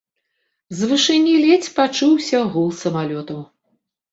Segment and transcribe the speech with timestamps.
[0.77, 3.39] З вышыні ледзь пачуўся гул самалётаў.